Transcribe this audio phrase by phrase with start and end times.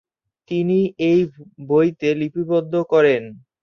[0.51, 0.79] তিনি
[1.09, 1.19] এই
[1.69, 3.23] বইতে লিপিবদ্ধ করেন।